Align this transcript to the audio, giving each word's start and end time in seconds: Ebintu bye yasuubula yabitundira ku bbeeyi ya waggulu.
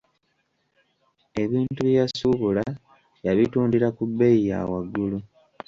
Ebintu 1.43 1.79
bye 1.83 1.97
yasuubula 1.99 2.63
yabitundira 3.25 3.87
ku 3.95 4.03
bbeeyi 4.09 4.43
ya 4.51 4.59
waggulu. 4.71 5.17